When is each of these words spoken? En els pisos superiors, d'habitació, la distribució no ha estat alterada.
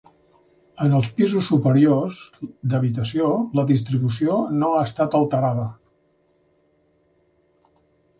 En 0.83 0.93
els 0.99 1.09
pisos 1.17 1.49
superiors, 1.49 2.21
d'habitació, 2.71 3.27
la 3.59 3.65
distribució 3.73 4.39
no 4.63 4.71
ha 4.79 4.81
estat 4.87 5.19
alterada. 5.21 5.67